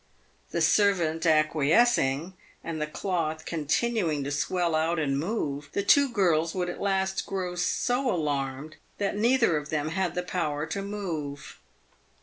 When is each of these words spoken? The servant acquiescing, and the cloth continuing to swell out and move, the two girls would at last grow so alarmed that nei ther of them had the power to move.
The 0.49 0.61
servant 0.63 1.27
acquiescing, 1.27 2.33
and 2.63 2.81
the 2.81 2.87
cloth 2.87 3.45
continuing 3.45 4.23
to 4.23 4.31
swell 4.31 4.73
out 4.73 4.97
and 4.97 5.19
move, 5.19 5.69
the 5.73 5.83
two 5.83 6.09
girls 6.09 6.55
would 6.55 6.69
at 6.71 6.81
last 6.81 7.27
grow 7.27 7.53
so 7.53 8.09
alarmed 8.09 8.77
that 8.97 9.15
nei 9.15 9.37
ther 9.37 9.57
of 9.57 9.69
them 9.69 9.89
had 9.89 10.15
the 10.15 10.23
power 10.23 10.65
to 10.65 10.81
move. 10.81 11.59